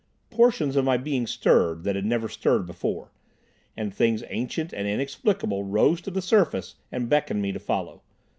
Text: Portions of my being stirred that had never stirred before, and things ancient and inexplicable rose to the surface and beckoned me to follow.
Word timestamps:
Portions 0.31 0.75
of 0.75 0.83
my 0.83 0.97
being 0.97 1.27
stirred 1.27 1.83
that 1.83 1.95
had 1.95 2.05
never 2.07 2.27
stirred 2.27 2.65
before, 2.65 3.11
and 3.77 3.93
things 3.93 4.23
ancient 4.29 4.73
and 4.73 4.87
inexplicable 4.87 5.63
rose 5.63 6.01
to 6.01 6.09
the 6.09 6.23
surface 6.23 6.73
and 6.91 7.07
beckoned 7.07 7.43
me 7.43 7.51
to 7.51 7.59
follow. 7.59 8.01